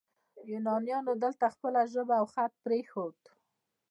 یونانیانو 0.51 1.13
دلته 1.23 1.45
خپله 1.55 1.81
ژبه 1.93 2.15
او 2.21 2.27
خط 2.33 2.53
پریښود 2.63 3.19